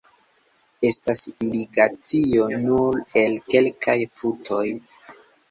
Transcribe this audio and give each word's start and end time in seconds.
Estas 0.87 1.21
irigacio 1.47 2.47
nur 2.65 2.99
el 3.23 3.37
kelkaj 3.53 3.97
putoj. 4.19 4.65